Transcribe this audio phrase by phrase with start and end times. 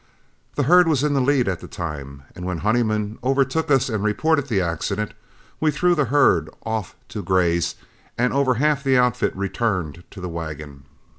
[0.55, 4.03] The herd was in the lead at the time, and when Honeyman overtook us and
[4.03, 5.13] reported the accident,
[5.59, 7.75] we threw the herd off to graze,
[8.17, 10.85] and over half the outfit returned to the wagon.